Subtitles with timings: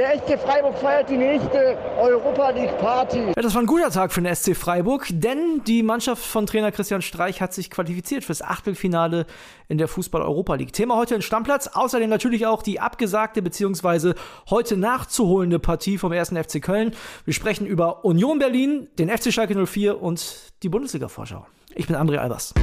[0.00, 3.18] Der SC Freiburg feiert die nächste Europa League Party.
[3.18, 6.72] Ja, das war ein guter Tag für den SC Freiburg, denn die Mannschaft von Trainer
[6.72, 9.26] Christian Streich hat sich qualifiziert fürs Achtelfinale
[9.68, 10.72] in der Fußball Europa League.
[10.72, 14.14] Thema heute in Stammplatz, außerdem natürlich auch die abgesagte bzw.
[14.48, 16.30] heute nachzuholende Partie vom 1.
[16.30, 16.96] FC Köln.
[17.26, 21.44] Wir sprechen über Union Berlin, den FC Schalke 04 und die Bundesliga Vorschau.
[21.74, 22.54] Ich bin André Albers.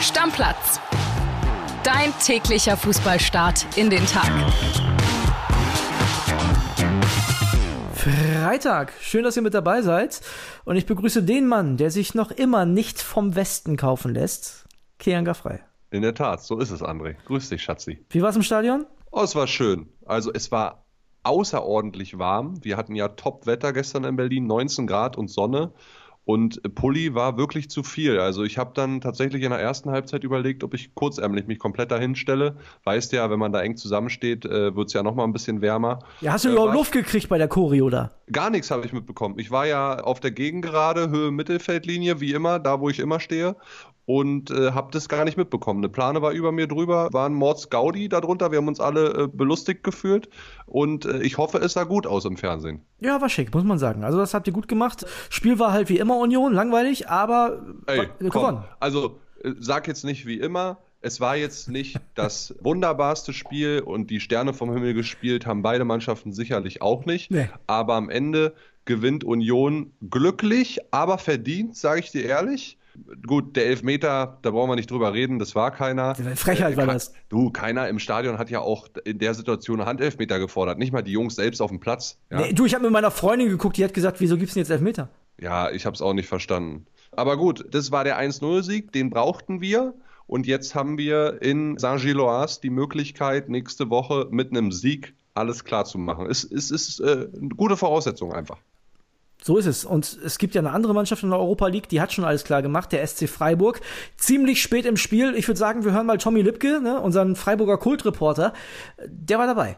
[0.00, 0.80] Stammplatz
[1.82, 4.30] Dein täglicher Fußballstart in den Tag.
[7.94, 8.92] Freitag.
[9.00, 10.20] Schön, dass ihr mit dabei seid.
[10.66, 14.66] Und ich begrüße den Mann, der sich noch immer nicht vom Westen kaufen lässt.
[14.98, 15.60] Kian Gaffrey.
[15.90, 17.16] In der Tat, so ist es, André.
[17.24, 18.04] Grüß dich, Schatzi.
[18.10, 18.84] Wie war es im Stadion?
[19.10, 19.88] Oh, es war schön.
[20.04, 20.84] Also es war
[21.22, 22.62] außerordentlich warm.
[22.62, 25.72] Wir hatten ja Top-Wetter gestern in Berlin, 19 Grad und Sonne.
[26.30, 28.20] Und Pulli war wirklich zu viel.
[28.20, 31.90] Also ich habe dann tatsächlich in der ersten Halbzeit überlegt, ob ich kurzärmlich mich komplett
[31.90, 32.54] dahin stelle.
[32.84, 35.60] Weißt ja, wenn man da eng zusammensteht, äh, wird es ja noch mal ein bisschen
[35.60, 35.98] wärmer.
[36.20, 38.12] Ja, hast du äh, überhaupt Luft gekriegt bei der Choreo da?
[38.30, 39.40] Gar nichts habe ich mitbekommen.
[39.40, 43.56] Ich war ja auf der Gegengerade, Höhe Mittelfeldlinie, wie immer, da wo ich immer stehe
[44.06, 45.80] und äh, habe das gar nicht mitbekommen.
[45.80, 48.50] Eine Plane war über mir drüber, war ein Mords Gaudi darunter.
[48.50, 50.28] Wir haben uns alle äh, belustigt gefühlt
[50.66, 52.80] und äh, ich hoffe, es sah gut aus im Fernsehen.
[53.00, 54.04] Ja, war schick, muss man sagen.
[54.04, 55.06] Also das habt ihr gut gemacht.
[55.28, 58.64] Spiel war halt wie immer Union, langweilig, aber Ey, gewonnen.
[58.80, 60.78] Also äh, sag jetzt nicht wie immer.
[61.02, 65.84] Es war jetzt nicht das wunderbarste Spiel und die Sterne vom Himmel gespielt haben beide
[65.84, 67.30] Mannschaften sicherlich auch nicht.
[67.30, 67.48] Nee.
[67.66, 68.54] Aber am Ende
[68.84, 72.76] gewinnt Union glücklich, aber verdient, sage ich dir ehrlich.
[73.26, 76.14] Gut, der Elfmeter, da brauchen wir nicht drüber reden, das war keiner.
[76.14, 77.12] Frechheit war das.
[77.28, 81.12] Du, keiner im Stadion hat ja auch in der Situation Handelfmeter gefordert, nicht mal die
[81.12, 82.18] Jungs selbst auf dem Platz.
[82.30, 82.40] Ja.
[82.40, 84.70] Nee, du, ich habe mit meiner Freundin geguckt, die hat gesagt, wieso gibt's denn jetzt
[84.70, 85.08] Elfmeter?
[85.40, 86.86] Ja, ich habe es auch nicht verstanden.
[87.12, 89.94] Aber gut, das war der 1-0-Sieg, den brauchten wir.
[90.26, 95.84] Und jetzt haben wir in Saint-Gilloise die Möglichkeit, nächste Woche mit einem Sieg alles klar
[95.84, 96.26] zu machen.
[96.26, 98.58] Es, es ist äh, eine gute Voraussetzung einfach.
[99.42, 99.84] So ist es.
[99.84, 102.44] Und es gibt ja eine andere Mannschaft in der Europa League, die hat schon alles
[102.44, 103.80] klar gemacht, der SC Freiburg.
[104.16, 105.34] Ziemlich spät im Spiel.
[105.34, 108.52] Ich würde sagen, wir hören mal Tommy Lipke, ne, unseren Freiburger Kultreporter.
[109.06, 109.76] Der war dabei.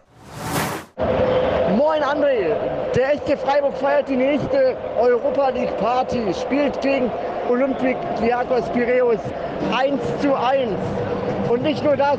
[1.77, 2.55] Moin André,
[2.95, 7.11] der SC Freiburg feiert die nächste Europa League Party, spielt gegen
[7.49, 9.21] Olympiakos Piraeus
[9.75, 10.71] 1 zu 1.
[11.49, 12.19] Und nicht nur das,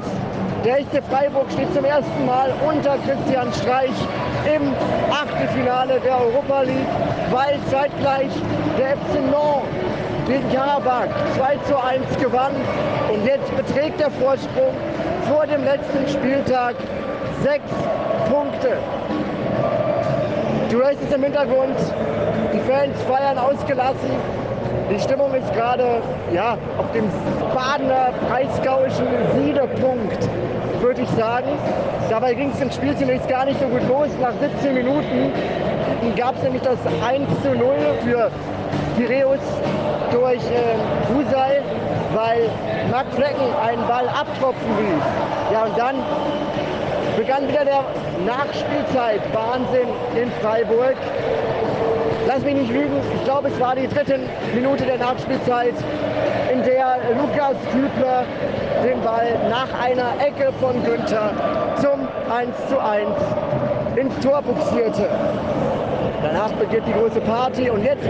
[0.65, 3.91] der echte Freiburg steht zum ersten Mal unter Christian Streich
[4.45, 4.73] im
[5.11, 6.87] Achtelfinale der Europa League,
[7.31, 8.31] weil zeitgleich
[8.77, 9.93] der FC Nantes
[10.27, 12.53] gegen Karabakh 2 zu 1 gewann.
[13.13, 14.73] Und jetzt beträgt der Vorsprung
[15.29, 16.75] vor dem letzten Spieltag
[17.43, 17.71] sechs
[18.29, 18.77] Punkte.
[20.69, 21.77] Du hörst es im Hintergrund,
[22.53, 24.42] die Fans feiern ausgelassen.
[24.89, 26.01] Die Stimmung ist gerade
[26.33, 27.05] ja, auf dem
[27.53, 30.29] Badener breisgauischen Siedepunkt,
[30.81, 31.47] würde ich sagen.
[32.09, 34.09] Dabei ging es im Spiel zunächst gar nicht so gut los.
[34.21, 35.31] Nach 17 Minuten
[36.15, 38.29] gab es nämlich das 1 zu 0 für
[38.97, 39.39] Piräus
[40.11, 40.75] durch äh,
[41.09, 41.61] Husay,
[42.13, 42.49] weil
[42.91, 45.03] Mark Flecken einen Ball abtropfen ließ.
[45.51, 45.95] Ja, und dann
[47.17, 47.83] begann wieder der
[48.25, 49.21] Nachspielzeit.
[49.33, 50.95] Wahnsinn in Freiburg
[52.27, 54.19] lass mich nicht lügen, ich glaube, es war die dritte
[54.53, 55.73] Minute der Nachspielzeit,
[56.51, 58.25] in der Lukas Kübler
[58.83, 61.31] den Ball nach einer Ecke von Günther
[61.81, 63.09] zum 1 zu 1
[63.95, 65.09] ins Tor buxierte.
[66.21, 68.03] Danach beginnt die große Party und jetzt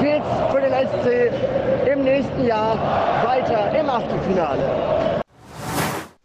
[0.00, 2.78] geht's für den SC im nächsten Jahr
[3.24, 5.22] weiter im Achtelfinale.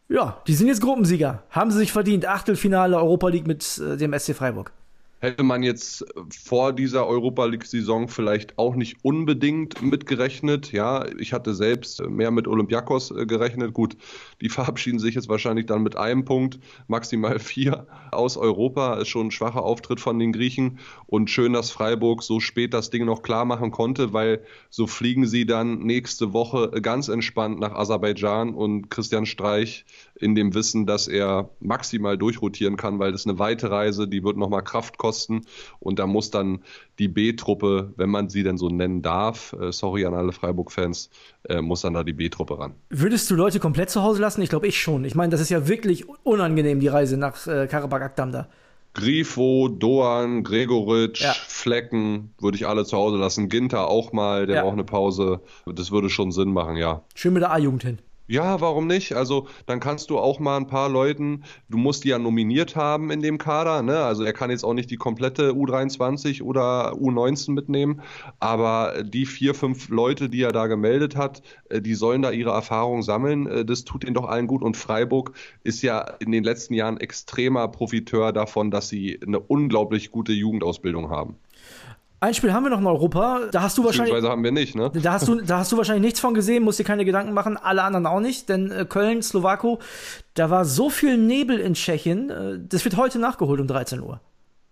[0.08, 1.44] Ja, die sind jetzt Gruppensieger.
[1.52, 2.26] Haben sie sich verdient.
[2.26, 4.72] Achtelfinale Europa League mit äh, dem SC Freiburg
[5.20, 10.72] hätte man jetzt vor dieser Europa League-Saison vielleicht auch nicht unbedingt mitgerechnet.
[10.72, 13.74] Ja, ich hatte selbst mehr mit Olympiakos äh, gerechnet.
[13.74, 13.98] Gut,
[14.42, 18.96] die verabschieden sich jetzt wahrscheinlich dann mit einem Punkt, maximal vier aus Europa.
[18.96, 20.80] Ist schon ein schwacher Auftritt von den Griechen.
[21.06, 25.28] Und schön, dass Freiburg so spät das Ding noch klar machen konnte, weil so fliegen
[25.28, 31.08] sie dann nächste Woche ganz entspannt nach Aserbaidschan und Christian Streich in dem Wissen, dass
[31.08, 35.09] er maximal durchrotieren kann, weil das eine weite Reise, die wird nochmal Kraft kosten
[35.80, 36.60] und da muss dann
[37.00, 41.10] die B-Truppe, wenn man sie denn so nennen darf, äh, sorry an alle Freiburg-Fans,
[41.48, 42.74] äh, muss dann da die B-Truppe ran.
[42.90, 44.42] Würdest du Leute komplett zu Hause lassen?
[44.42, 45.06] Ich glaube, ich schon.
[45.06, 48.48] Ich meine, das ist ja wirklich unangenehm, die Reise nach äh, Karabakh-Akdam da.
[48.94, 51.34] Grifo, Doan, Gregoritsch, ja.
[51.34, 53.48] Flecken würde ich alle zu Hause lassen.
[53.48, 54.62] Ginter auch mal, der ja.
[54.64, 55.42] braucht eine Pause.
[55.66, 57.04] Das würde schon Sinn machen, ja.
[57.16, 58.00] Schön mit der A-Jugend hin.
[58.30, 59.14] Ja, warum nicht?
[59.14, 63.10] Also dann kannst du auch mal ein paar Leuten, du musst die ja nominiert haben
[63.10, 64.02] in dem Kader, ne?
[64.02, 68.04] Also er kann jetzt auch nicht die komplette U23 oder U19 mitnehmen,
[68.40, 72.52] aber die vier, fünf Leute, die er da gemeldet hat, äh, die sollen da ihre
[72.52, 73.48] Erfahrungen sammeln.
[73.48, 74.62] Äh, das tut ihnen doch allen gut.
[74.62, 75.32] Und Freiburg
[75.64, 81.10] ist ja in den letzten Jahren extremer Profiteur davon, dass sie eine unglaublich gute Jugendausbildung
[81.10, 81.38] haben.
[82.22, 83.48] Ein Spiel haben wir noch in Europa.
[83.52, 84.24] Da hast du wahrscheinlich.
[84.24, 84.92] haben wir nicht, ne?
[84.94, 87.56] Da hast du, da hast du wahrscheinlich nichts von gesehen, musst dir keine Gedanken machen,
[87.56, 89.80] alle anderen auch nicht, denn äh, Köln, Slowako,
[90.34, 94.20] da war so viel Nebel in Tschechien, äh, das wird heute nachgeholt um 13 Uhr.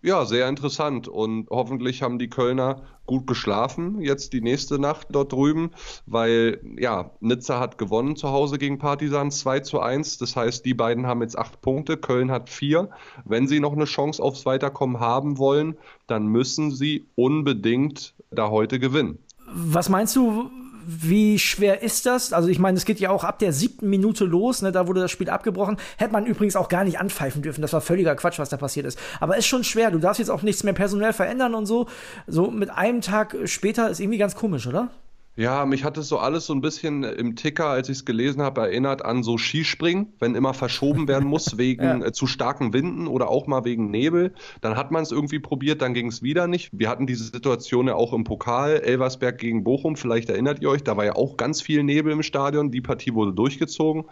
[0.07, 1.09] Ja, sehr interessant.
[1.09, 5.71] Und hoffentlich haben die Kölner gut geschlafen, jetzt die nächste Nacht dort drüben,
[6.06, 10.18] weil ja, Nizza hat gewonnen zu Hause gegen Partisan 2 zu 1.
[10.19, 12.89] Das heißt, die beiden haben jetzt acht Punkte, Köln hat vier.
[13.25, 15.75] Wenn sie noch eine Chance aufs Weiterkommen haben wollen,
[16.07, 19.19] dann müssen sie unbedingt da heute gewinnen.
[19.54, 20.50] Was meinst du,
[20.89, 22.31] wie schwer ist das?
[22.31, 25.01] Also ich meine, es geht ja auch ab der siebten Minute los, ne, da wurde
[25.01, 25.75] das Spiel abgebrochen.
[25.97, 27.61] Hätte man übrigens auch gar nicht anpfeifen dürfen.
[27.61, 28.97] Das war völliger Quatsch, was da passiert ist.
[29.19, 29.91] Aber ist schon schwer.
[29.91, 31.87] Du darfst jetzt auch nichts mehr personell verändern und so.
[32.25, 34.89] So mit einem Tag später ist irgendwie ganz komisch, oder?
[35.37, 38.41] Ja, mich hat es so alles so ein bisschen im Ticker, als ich es gelesen
[38.41, 42.05] habe, erinnert an so Skispringen, wenn immer verschoben werden muss wegen ja.
[42.07, 44.33] äh, zu starken Winden oder auch mal wegen Nebel.
[44.61, 46.71] Dann hat man es irgendwie probiert, dann ging es wieder nicht.
[46.73, 50.83] Wir hatten diese Situation ja auch im Pokal, Elversberg gegen Bochum, vielleicht erinnert ihr euch,
[50.83, 54.05] da war ja auch ganz viel Nebel im Stadion, die Partie wurde durchgezogen.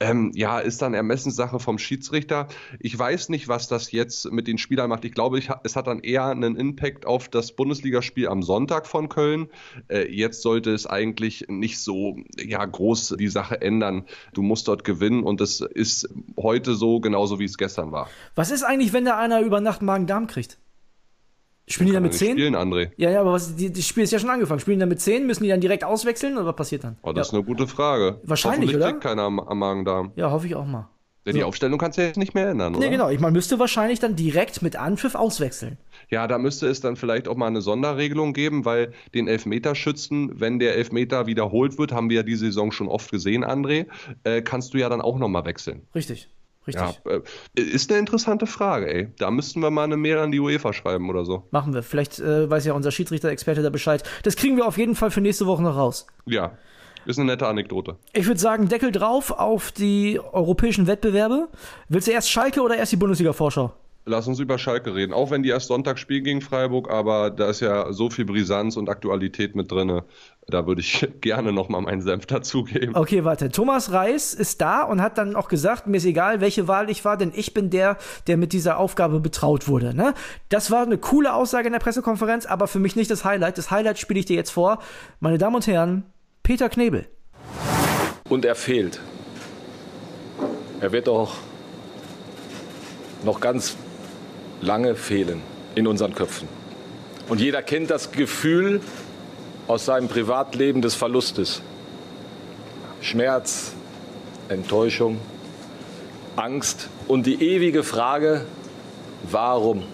[0.00, 2.48] Ähm, ja, ist dann Ermessenssache vom Schiedsrichter.
[2.78, 5.04] Ich weiß nicht, was das jetzt mit den Spielern macht.
[5.04, 9.10] Ich glaube, ich, es hat dann eher einen Impact auf das Bundesligaspiel am Sonntag von
[9.10, 9.48] Köln.
[9.88, 14.06] Äh, jetzt sollte es eigentlich nicht so ja, groß die Sache ändern.
[14.32, 16.08] Du musst dort gewinnen und es ist
[16.38, 18.08] heute so, genauso wie es gestern war.
[18.34, 20.58] Was ist eigentlich, wenn da einer über Nacht Magen-Darm kriegt?
[21.70, 22.32] Spielen die dann mit 10?
[22.32, 22.90] Spielen, André.
[22.96, 24.60] Ja, ja, aber was, die, das Spiel ist ja schon angefangen.
[24.60, 25.26] Spielen die dann mit 10?
[25.26, 26.96] Müssen die dann direkt auswechseln oder was passiert dann?
[27.02, 27.30] Oh, das ja.
[27.30, 28.20] ist eine gute Frage.
[28.24, 28.88] Wahrscheinlich, oder?
[28.88, 30.12] kriegt keiner am, am Magen-Darm.
[30.16, 30.88] Ja, hoffe ich auch mal.
[31.26, 31.38] Denn so.
[31.38, 32.84] Die Aufstellung kannst du ja jetzt nicht mehr ändern, oder?
[32.84, 33.10] Nee, genau.
[33.10, 35.76] Ich, man müsste wahrscheinlich dann direkt mit Anpfiff auswechseln.
[36.08, 40.58] Ja, da müsste es dann vielleicht auch mal eine Sonderregelung geben, weil den Elfmeterschützen, wenn
[40.58, 43.86] der Elfmeter wiederholt wird, haben wir ja diese Saison schon oft gesehen, André,
[44.24, 45.82] äh, kannst du ja dann auch nochmal wechseln.
[45.94, 46.30] Richtig.
[46.66, 47.00] Richtig.
[47.06, 49.08] Ja, äh, ist eine interessante Frage, ey.
[49.18, 51.44] Da müssten wir mal eine Mail an die UEFA schreiben oder so.
[51.50, 51.82] Machen wir.
[51.82, 54.02] Vielleicht äh, weiß ja unser Schiedsrichter-Experte da Bescheid.
[54.22, 56.06] Das kriegen wir auf jeden Fall für nächste Woche noch raus.
[56.26, 56.52] Ja,
[57.06, 57.96] ist eine nette Anekdote.
[58.12, 61.48] Ich würde sagen, Deckel drauf auf die europäischen Wettbewerbe.
[61.88, 63.72] Willst du erst Schalke oder erst die Bundesliga-Vorschau?
[64.06, 65.12] Lass uns über Schalke reden.
[65.12, 68.76] Auch wenn die erst Sonntag spielen gegen Freiburg, aber da ist ja so viel Brisanz
[68.76, 70.00] und Aktualität mit drin.
[70.48, 72.96] Da würde ich gerne nochmal meinen Senf dazugeben.
[72.96, 73.50] Okay, warte.
[73.50, 77.04] Thomas Reis ist da und hat dann auch gesagt, mir ist egal, welche Wahl ich
[77.04, 79.94] war, denn ich bin der, der mit dieser Aufgabe betraut wurde.
[79.94, 80.14] Ne?
[80.48, 83.58] Das war eine coole Aussage in der Pressekonferenz, aber für mich nicht das Highlight.
[83.58, 84.78] Das Highlight spiele ich dir jetzt vor.
[85.20, 86.04] Meine Damen und Herren,
[86.42, 87.06] Peter Knebel.
[88.30, 88.98] Und er fehlt.
[90.80, 91.34] Er wird auch
[93.24, 93.76] noch ganz
[94.60, 95.42] lange fehlen
[95.74, 96.48] in unseren Köpfen.
[97.28, 98.80] Und jeder kennt das Gefühl
[99.68, 101.62] aus seinem Privatleben des Verlustes.
[103.00, 103.72] Schmerz,
[104.48, 105.20] Enttäuschung,
[106.36, 108.44] Angst und die ewige Frage,
[109.30, 109.84] warum?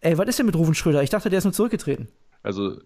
[0.00, 1.02] Ey, was ist denn mit Rufen Schröder?
[1.02, 2.08] Ich dachte, der ist nur zurückgetreten.
[2.42, 2.76] Also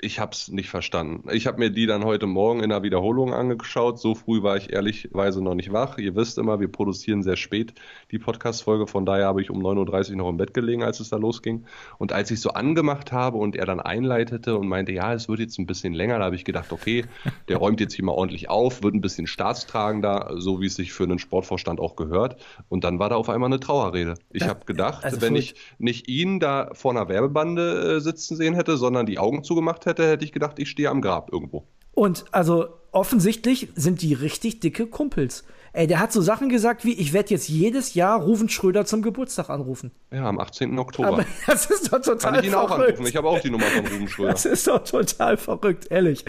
[0.00, 1.28] ich habe es nicht verstanden.
[1.32, 3.98] Ich habe mir die dann heute Morgen in der Wiederholung angeschaut.
[3.98, 5.96] So früh war ich ehrlichweise noch nicht wach.
[5.96, 7.72] Ihr wisst immer, wir produzieren sehr spät
[8.10, 8.86] die Podcast-Folge.
[8.86, 11.64] Von daher habe ich um 9.30 Uhr noch im Bett gelegen, als es da losging.
[11.96, 15.40] Und als ich so angemacht habe und er dann einleitete und meinte, ja, es wird
[15.40, 17.06] jetzt ein bisschen länger, da habe ich gedacht, okay,
[17.48, 20.92] der räumt jetzt hier mal ordentlich auf, wird ein bisschen staatstragender, so wie es sich
[20.92, 22.36] für einen Sportvorstand auch gehört.
[22.68, 24.14] Und dann war da auf einmal eine Trauerrede.
[24.30, 28.54] Ich habe gedacht, also wenn ich nicht ihn da vor einer Werbebande äh, sitzen sehen
[28.54, 31.66] hätte, sondern die Augen zugemacht hätte, hätte ich gedacht, ich stehe am Grab irgendwo.
[31.92, 35.44] Und also offensichtlich sind die richtig dicke Kumpels.
[35.72, 39.02] Ey, der hat so Sachen gesagt wie, ich werde jetzt jedes Jahr Rufen Schröder zum
[39.02, 39.90] Geburtstag anrufen.
[40.10, 40.78] Ja, am 18.
[40.78, 41.08] Oktober.
[41.08, 42.70] Aber das ist doch total Kann ich ihn verrückt.
[42.72, 43.06] auch anrufen?
[43.06, 44.32] Ich habe auch die Nummer von Rufen Schröder.
[44.32, 46.24] Das ist doch total verrückt, ehrlich.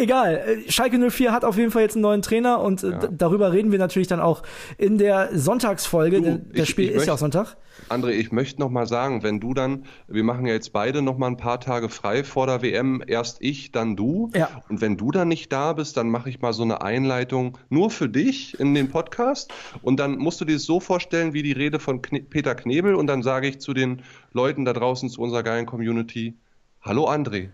[0.00, 2.98] Egal, äh, Schalke 04 hat auf jeden Fall jetzt einen neuen Trainer und äh, ja.
[3.10, 4.42] darüber reden wir natürlich dann auch
[4.78, 7.56] in der Sonntagsfolge, du, das Spiel ich, ich ist möchte, ja auch Sonntag.
[7.90, 11.18] André, ich möchte noch mal sagen, wenn du dann, wir machen ja jetzt beide noch
[11.18, 14.30] mal ein paar Tage frei vor der WM, erst ich, dann du.
[14.34, 14.48] Ja.
[14.70, 17.90] Und wenn du dann nicht da bist, dann mache ich mal so eine Einleitung nur
[17.90, 19.52] für dich in den Podcast
[19.82, 22.94] und dann musst du dir das so vorstellen wie die Rede von Kne Peter Knebel
[22.94, 24.02] und dann sage ich zu den
[24.32, 26.38] Leuten da draußen, zu unserer geilen Community,
[26.80, 27.50] hallo André,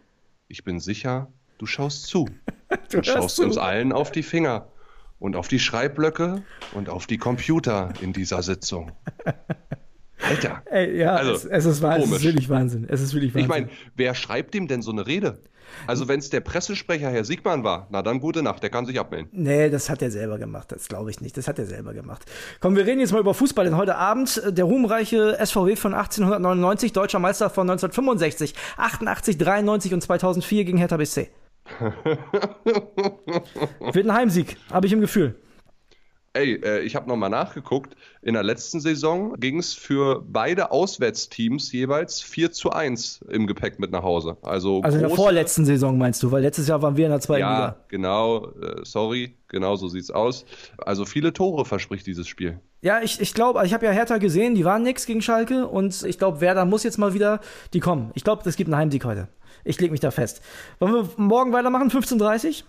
[0.48, 2.28] ich bin sicher, du schaust zu.
[2.90, 3.44] Du, du schaust zu.
[3.44, 4.66] uns allen auf die Finger
[5.20, 6.42] und auf die Schreibblöcke
[6.74, 8.90] und auf die Computer in dieser Sitzung.
[10.20, 10.62] Alter.
[10.66, 12.86] Ey, ja, Also, es, es, ist, wahr, es ist wirklich Wahnsinn.
[12.88, 13.44] Es ist wirklich Wahnsinn.
[13.44, 15.38] Ich meine, wer schreibt ihm denn so eine Rede?
[15.86, 18.98] Also wenn es der Pressesprecher Herr Siegmann war, na dann gute Nacht, der kann sich
[18.98, 19.28] abmelden.
[19.32, 20.72] Nee, das hat er selber gemacht.
[20.72, 21.36] Das glaube ich nicht.
[21.36, 22.24] Das hat er selber gemacht.
[22.60, 25.94] Komm, wir reden jetzt mal über Fußball, denn heute Abend äh, der ruhmreiche SVW von
[25.94, 31.30] 1899, deutscher Meister von 1965, 88, 93 und 2004 gegen Hertha BSC.
[33.92, 35.34] Wird ein Heimsieg, habe ich im Gefühl.
[36.32, 37.96] Ey, äh, ich habe nochmal nachgeguckt.
[38.20, 43.78] In der letzten Saison ging es für beide Auswärtsteams jeweils 4 zu 1 im Gepäck
[43.78, 44.36] mit nach Hause.
[44.42, 47.20] Also, Also in der vorletzten Saison meinst du, weil letztes Jahr waren wir in der
[47.20, 47.76] zweiten Ja, Liga.
[47.88, 48.48] genau.
[48.50, 50.44] Äh, sorry, genau so sieht's aus.
[50.76, 52.60] Also viele Tore verspricht dieses Spiel.
[52.82, 56.02] Ja, ich, ich glaube, ich habe ja Hertha gesehen, die waren nix gegen Schalke und
[56.02, 57.40] ich glaube, Werder muss jetzt mal wieder,
[57.72, 58.10] die kommen.
[58.12, 59.28] Ich glaube, es gibt einen Heimsieg heute.
[59.66, 60.40] Ich lege mich da fest.
[60.78, 62.62] Wollen wir morgen weitermachen, 15.30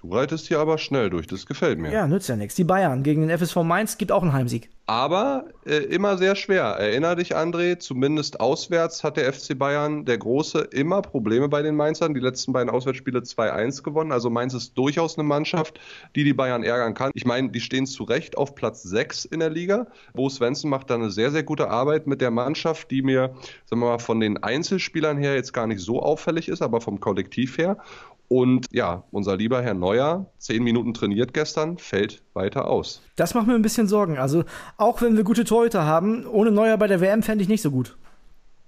[0.00, 1.90] Du reitest hier aber schnell durch, das gefällt mir.
[1.90, 2.54] Ja, nützt ja nichts.
[2.54, 4.70] Die Bayern gegen den FSV Mainz gibt auch einen Heimsieg.
[4.86, 6.62] Aber äh, immer sehr schwer.
[6.62, 11.74] Erinner dich, André, zumindest auswärts hat der FC Bayern, der Große, immer Probleme bei den
[11.74, 12.14] Mainzern.
[12.14, 14.12] Die letzten beiden Auswärtsspiele 2-1 gewonnen.
[14.12, 15.80] Also Mainz ist durchaus eine Mannschaft,
[16.14, 17.10] die die Bayern ärgern kann.
[17.14, 19.88] Ich meine, die stehen zu Recht auf Platz 6 in der Liga.
[20.14, 23.34] Bo Svensson macht da eine sehr, sehr gute Arbeit mit der Mannschaft, die mir,
[23.66, 27.00] sagen wir mal, von den Einzelspielern her jetzt gar nicht so auffällig ist, aber vom
[27.00, 27.78] Kollektiv her.
[28.28, 33.00] Und ja, unser lieber Herr Neuer, zehn Minuten trainiert gestern, fällt weiter aus.
[33.16, 34.18] Das macht mir ein bisschen Sorgen.
[34.18, 34.44] Also,
[34.76, 37.70] auch wenn wir gute Torhüter haben, ohne Neuer bei der WM fände ich nicht so
[37.70, 37.96] gut.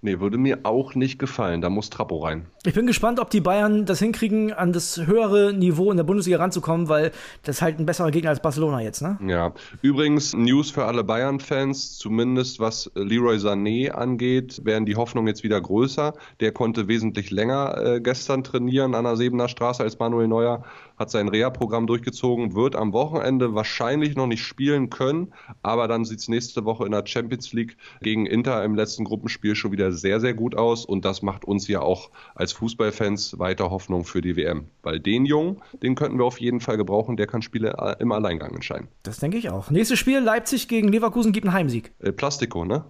[0.02, 1.60] Nee, würde mir auch nicht gefallen.
[1.60, 2.46] Da muss Trappo rein.
[2.64, 6.38] Ich bin gespannt, ob die Bayern das hinkriegen, an das höhere Niveau in der Bundesliga
[6.38, 9.18] ranzukommen, weil das ist halt ein besserer Gegner als Barcelona jetzt, ne?
[9.26, 9.52] Ja.
[9.82, 15.60] Übrigens, News für alle Bayern-Fans, zumindest was Leroy Sané angeht, werden die Hoffnungen jetzt wieder
[15.60, 16.14] größer.
[16.40, 20.64] Der konnte wesentlich länger äh, gestern trainieren an der Sebener Straße als Manuel Neuer,
[21.00, 26.20] hat sein Reha-Programm durchgezogen, wird am Wochenende wahrscheinlich noch nicht spielen können, aber dann sieht
[26.20, 30.20] es nächste Woche in der Champions League gegen Inter im letzten Gruppenspiel schon wieder sehr,
[30.20, 34.36] sehr gut aus und das macht uns ja auch als Fußballfans weiter Hoffnung für die
[34.36, 34.66] WM.
[34.82, 38.12] Weil den Jungen, den könnten wir auf jeden Fall gebrauchen, der kann Spiele äh, im
[38.12, 38.88] Alleingang entscheiden.
[39.02, 39.70] Das denke ich auch.
[39.70, 41.92] Nächstes Spiel, Leipzig gegen Leverkusen, gibt einen Heimsieg.
[42.00, 42.84] Äh, Plastiko, ne?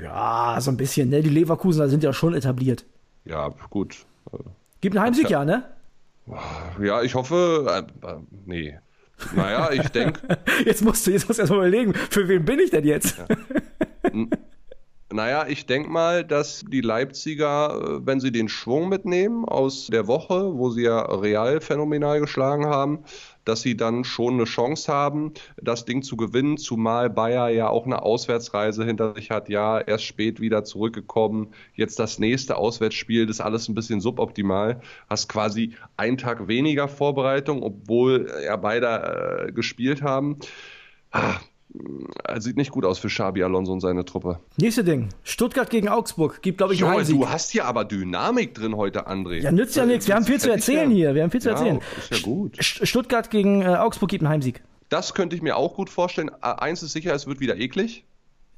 [0.00, 1.22] Ja, so ein bisschen, ne?
[1.22, 2.86] Die Leverkusener sind ja schon etabliert.
[3.24, 4.06] Ja, gut.
[4.80, 5.64] Gibt einen Heimsieg, ja, ne?
[6.80, 8.78] Ja, ich hoffe, äh, äh, nee.
[9.34, 10.20] Naja, ich denke,
[10.64, 13.16] Jetzt musst du, jetzt musst du erstmal überlegen, für wen bin ich denn jetzt?
[15.12, 20.06] Naja, ich denke mal, dass die Leipziger, äh, wenn sie den Schwung mitnehmen aus der
[20.06, 23.04] Woche, wo sie ja real phänomenal geschlagen haben,
[23.44, 27.86] dass sie dann schon eine Chance haben, das Ding zu gewinnen, zumal Bayer ja auch
[27.86, 33.36] eine Auswärtsreise hinter sich hat, ja, erst spät wieder zurückgekommen, jetzt das nächste Auswärtsspiel, das
[33.36, 39.52] ist alles ein bisschen suboptimal, hast quasi einen Tag weniger Vorbereitung, obwohl ja beide äh,
[39.52, 40.38] gespielt haben.
[41.10, 41.40] Ah,
[42.38, 44.40] sieht nicht gut aus für Xabi Alonso und seine Truppe.
[44.58, 45.08] Nächste Ding.
[45.22, 46.42] Stuttgart gegen Augsburg.
[46.42, 47.16] Gibt, glaube ich, einen Junge, Heimsieg.
[47.20, 49.40] du hast hier aber Dynamik drin heute, André.
[49.42, 50.06] Ja, nützt ja nichts.
[50.06, 51.14] Wir haben viel zu erzählen hier.
[51.14, 51.80] Wir haben viel zu Ja, erzählen.
[51.98, 52.56] ist ja gut.
[52.58, 54.62] St- Stuttgart gegen äh, Augsburg gibt einen Heimsieg.
[54.88, 56.30] Das könnte ich mir auch gut vorstellen.
[56.42, 58.04] Äh, Eins ist sicher, es wird wieder eklig.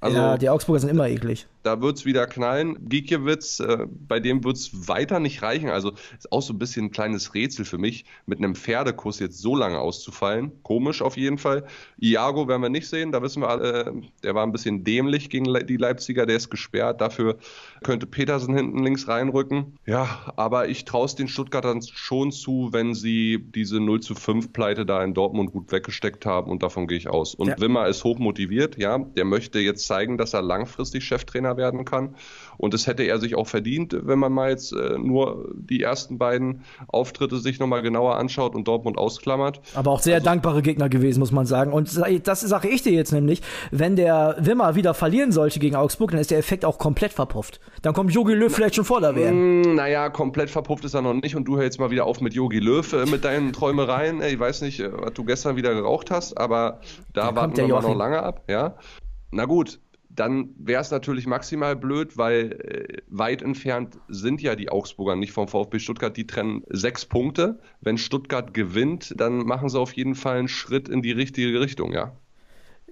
[0.04, 1.46] Also ja, die Augsburger sind immer eklig.
[1.62, 2.76] da wird es wieder knallen.
[2.90, 5.70] Gikiewicz, äh, bei dem wird es weiter nicht reichen.
[5.70, 9.38] Also ist auch so ein bisschen ein kleines Rätsel für mich, mit einem Pferdekuss jetzt
[9.38, 10.52] so lange auszufallen.
[10.62, 11.64] Komisch auf jeden Fall.
[11.99, 13.92] Iago werden wir nicht sehen, da wissen wir alle, äh,
[14.23, 17.00] der war ein bisschen dämlich gegen Le die Leipziger, der ist gesperrt.
[17.00, 17.38] Dafür
[17.82, 19.78] könnte Petersen hinten links reinrücken.
[19.87, 24.52] Ja, aber ich traue es den Stuttgartern schon zu, wenn sie diese 0 zu 5
[24.52, 27.34] Pleite da in Dortmund gut weggesteckt haben und davon gehe ich aus.
[27.34, 27.58] Und Ja.
[27.58, 32.16] Wimmer ist hoch motiviert, ja, der möchte jetzt zeigen, dass er langfristig Cheftrainer werden kann.
[32.56, 36.18] Und das hätte er sich auch verdient, wenn man mal jetzt äh, nur die ersten
[36.18, 39.60] beiden Auftritte sich nochmal genauer anschaut und Dortmund ausklammert.
[39.74, 41.72] Aber auch sehr dankbare Gegner gewesen, muss man sagen.
[41.72, 46.10] Und das sage ich dir jetzt nämlich, wenn der Wimmer wieder verlieren sollte gegen Augsburg,
[46.10, 47.60] dann ist der Effekt auch komplett verpufft.
[47.82, 49.64] Dann kommt Jogi Löw vielleicht schon vor der WM.
[49.64, 52.34] Hm, Naja, komplett verpufft ist er noch nicht und du hältst mal wieder auf mit
[52.34, 54.22] Yogi Löw äh, mit deinen Träumereien.
[54.22, 56.80] Ich weiß nicht, äh, was du gestern wieder geraucht hast, aber
[57.12, 58.42] da kommt warten der wir noch lange ab.
[58.48, 58.76] Ja,
[59.30, 59.80] na gut.
[60.14, 65.33] Dann wäre es natürlich maximal blöd, weil äh, weit entfernt sind ja die Augsburger nicht
[65.33, 66.16] vom VfB Stuttgart.
[66.16, 67.59] Die trennen sechs Punkte.
[67.80, 71.92] Wenn Stuttgart gewinnt, dann machen sie auf jeden Fall einen Schritt in die richtige Richtung,
[71.92, 72.12] ja.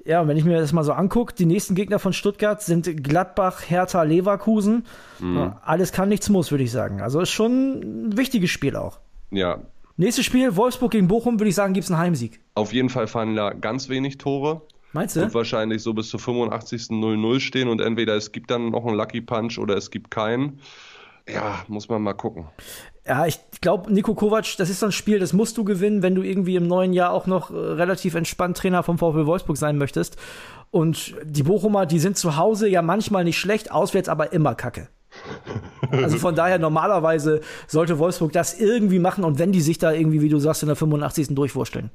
[0.05, 3.05] Ja, und wenn ich mir das mal so angucke, die nächsten Gegner von Stuttgart sind
[3.05, 4.85] Gladbach, Hertha, Leverkusen.
[5.21, 7.01] Ja, alles kann, nichts muss, würde ich sagen.
[7.01, 8.99] Also ist schon ein wichtiges Spiel auch.
[9.31, 9.61] Ja,
[9.97, 12.41] Nächstes Spiel, Wolfsburg gegen Bochum, würde ich sagen, gibt es einen Heimsieg.
[12.55, 14.63] auf jeden Fall fallen da ganz wenig Tore.
[14.93, 15.21] Meinst du?
[15.21, 16.89] Wird wahrscheinlich so bis zur 85.
[16.91, 20.61] 0-0 stehen und entweder es gibt dann noch einen Lucky Punch oder es gibt keinen.
[21.29, 22.47] Ja, muss man mal gucken.
[23.07, 26.15] Ja, ich glaube, Nico Kovac, das ist so ein Spiel, das musst du gewinnen, wenn
[26.15, 29.77] du irgendwie im neuen Jahr auch noch äh, relativ entspannt Trainer vom VfB Wolfsburg sein
[29.77, 30.17] möchtest.
[30.71, 34.89] Und die Bochumer, die sind zu Hause ja manchmal nicht schlecht, auswärts aber immer kacke.
[35.91, 40.23] Also von daher normalerweise sollte Wolfsburg das irgendwie machen und wenn die sich da irgendwie,
[40.23, 41.35] wie du sagst, in der 85.
[41.35, 41.91] durchwursteln.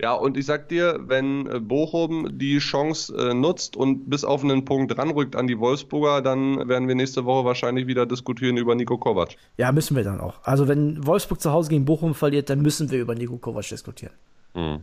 [0.00, 4.44] Ja, und ich sag dir, wenn äh, Bochum die Chance äh, nutzt und bis auf
[4.44, 8.74] einen Punkt ranrückt an die Wolfsburger, dann werden wir nächste Woche wahrscheinlich wieder diskutieren über
[8.74, 9.36] Nico Kovac.
[9.56, 10.40] Ja, müssen wir dann auch.
[10.42, 14.12] Also wenn Wolfsburg zu Hause gegen Bochum verliert, dann müssen wir über Nico Kovac diskutieren.
[14.54, 14.80] Mhm.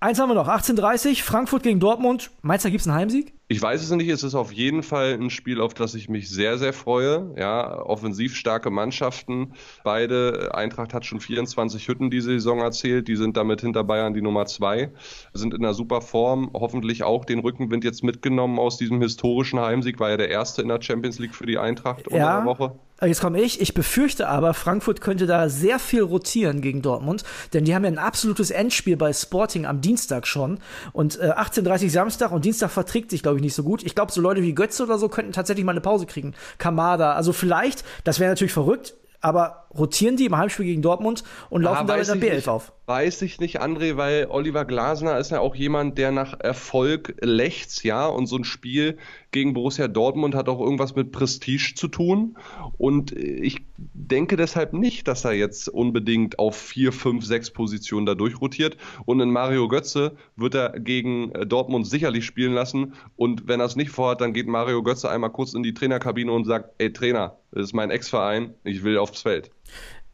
[0.00, 2.32] Eins haben wir noch, 18.30 Frankfurt gegen Dortmund.
[2.42, 3.34] Meinst du, da gibt es einen Heimsieg?
[3.52, 6.30] Ich weiß es nicht, es ist auf jeden Fall ein Spiel, auf das ich mich
[6.30, 7.34] sehr, sehr freue.
[7.36, 9.52] Ja, offensiv starke Mannschaften.
[9.84, 14.22] Beide, Eintracht hat schon 24 Hütten diese Saison erzählt, die sind damit hinter Bayern die
[14.22, 14.90] Nummer zwei,
[15.34, 20.00] sind in einer super Form, hoffentlich auch den Rückenwind jetzt mitgenommen aus diesem historischen Heimsieg,
[20.00, 22.38] war ja der erste in der Champions League für die Eintracht ja.
[22.38, 22.72] unter der Woche.
[23.06, 23.60] Jetzt komme ich.
[23.60, 27.90] Ich befürchte aber, Frankfurt könnte da sehr viel rotieren gegen Dortmund, denn die haben ja
[27.90, 30.60] ein absolutes Endspiel bei Sporting am Dienstag schon.
[30.92, 33.82] Und äh, 18.30 Samstag und Dienstag verträgt sich, glaube ich, nicht so gut.
[33.82, 36.34] Ich glaube, so Leute wie Götze oder so könnten tatsächlich mal eine Pause kriegen.
[36.58, 37.12] Kamada.
[37.12, 41.86] Also vielleicht, das wäre natürlich verrückt, aber rotieren die im Heimspiel gegen Dortmund und laufen
[41.86, 42.72] da mit der B11 auf?
[42.86, 47.84] Weiß ich nicht, André, weil Oliver Glasner ist ja auch jemand, der nach Erfolg lächzt,
[47.84, 48.98] ja, und so ein Spiel
[49.30, 52.36] gegen Borussia Dortmund hat auch irgendwas mit Prestige zu tun
[52.76, 58.14] und ich denke deshalb nicht, dass er jetzt unbedingt auf vier, fünf, sechs Positionen da
[58.14, 58.76] durchrotiert
[59.06, 63.76] und in Mario Götze wird er gegen Dortmund sicherlich spielen lassen und wenn er es
[63.76, 67.38] nicht vorhat, dann geht Mario Götze einmal kurz in die Trainerkabine und sagt, ey Trainer,
[67.52, 69.50] das ist mein Ex-Verein, ich will aufs Feld.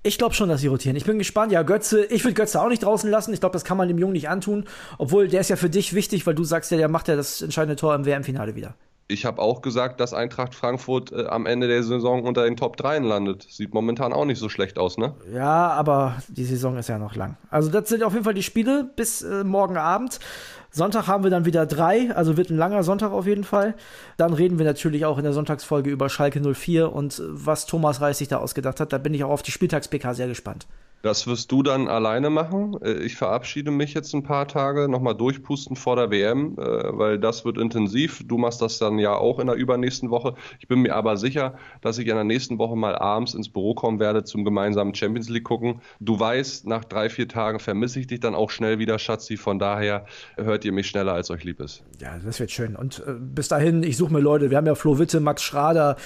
[0.02, 0.96] Ich glaube schon, dass sie rotieren.
[0.96, 1.52] Ich bin gespannt.
[1.52, 3.34] Ja, Götze, ich will Götze auch nicht draußen lassen.
[3.34, 4.64] Ich glaube, das kann man dem Jungen nicht antun.
[4.96, 7.42] Obwohl, der ist ja für dich wichtig, weil du sagst ja, der macht ja das
[7.42, 8.74] entscheidende Tor im WM-Finale wieder.
[9.10, 12.76] Ich habe auch gesagt, dass Eintracht Frankfurt äh, am Ende der Saison unter den Top
[12.76, 13.46] 3 landet.
[13.48, 15.14] Sieht momentan auch nicht so schlecht aus, ne?
[15.32, 17.38] Ja, aber die Saison ist ja noch lang.
[17.50, 20.20] Also, das sind auf jeden Fall die Spiele bis äh, morgen Abend.
[20.70, 23.74] Sonntag haben wir dann wieder drei, also wird ein langer Sonntag auf jeden Fall.
[24.18, 28.18] Dann reden wir natürlich auch in der Sonntagsfolge über Schalke 04 und was Thomas Reis
[28.18, 28.92] sich da ausgedacht hat.
[28.92, 30.66] Da bin ich auch auf die Spieltags-PK sehr gespannt.
[31.02, 32.76] Das wirst du dann alleine machen.
[32.82, 37.18] Äh, ich verabschiede mich jetzt ein paar Tage, nochmal durchpusten vor der WM, äh, weil
[37.18, 38.22] das wird intensiv.
[38.26, 40.34] Du machst das dann ja auch in der übernächsten Woche.
[40.58, 43.74] Ich bin mir aber sicher, dass ich in der nächsten Woche mal abends ins Büro
[43.74, 45.80] kommen werde zum gemeinsamen Champions League gucken.
[46.00, 49.36] Du weißt, nach drei, vier Tagen vermisse ich dich dann auch schnell wieder, Schatzi.
[49.36, 50.04] Von daher
[50.36, 51.84] hört ihr mich schneller, als euch lieb ist.
[52.00, 52.74] Ja, das wird schön.
[52.74, 54.50] Und äh, bis dahin, ich suche mir Leute.
[54.50, 55.96] Wir haben ja Flo Witte, Max Schrader,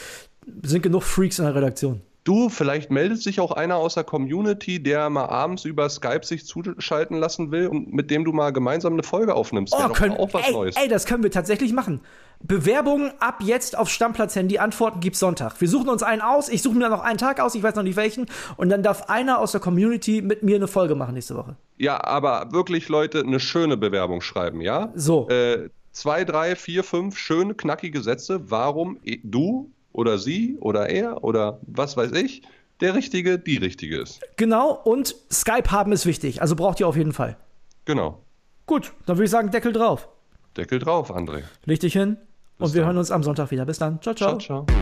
[0.62, 2.02] sind genug Freaks in der Redaktion.
[2.24, 6.46] Du, vielleicht meldet sich auch einer aus der Community, der mal abends über Skype sich
[6.46, 9.74] zuschalten lassen will und mit dem du mal gemeinsam eine Folge aufnimmst.
[9.76, 10.76] Oh, können, auch was ey, Neues.
[10.76, 12.00] Ey, das können wir tatsächlich machen.
[12.40, 14.58] Bewerbungen ab jetzt auf Stammplatz-Handy.
[14.58, 15.60] Antworten gibt's Sonntag.
[15.60, 16.48] Wir suchen uns einen aus.
[16.48, 17.56] Ich suche mir noch einen Tag aus.
[17.56, 18.26] Ich weiß noch nicht welchen.
[18.56, 21.56] Und dann darf einer aus der Community mit mir eine Folge machen nächste Woche.
[21.76, 24.92] Ja, aber wirklich, Leute, eine schöne Bewerbung schreiben, ja?
[24.94, 25.28] So.
[25.28, 31.60] Äh, zwei, drei, vier, fünf schöne, knackige Sätze, warum du oder sie oder er oder
[31.62, 32.42] was weiß ich,
[32.80, 34.20] der Richtige, die Richtige ist.
[34.36, 37.36] Genau, und Skype haben ist wichtig, also braucht ihr auf jeden Fall.
[37.84, 38.22] Genau.
[38.66, 40.08] Gut, dann würde ich sagen, Deckel drauf.
[40.56, 41.42] Deckel drauf, André.
[41.64, 42.16] Leg dich hin
[42.58, 42.88] Bis und wir dann.
[42.88, 43.64] hören uns am Sonntag wieder.
[43.64, 44.00] Bis dann.
[44.02, 44.38] Ciao, ciao.
[44.38, 44.76] ciao, ciao.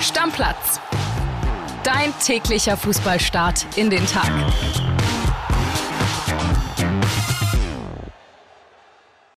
[0.00, 0.80] Stammplatz.
[1.84, 4.30] Dein täglicher Fußballstart in den Tag.